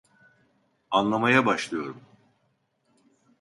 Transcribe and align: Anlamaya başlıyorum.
Anlamaya 0.91 1.45
başlıyorum. 1.45 2.01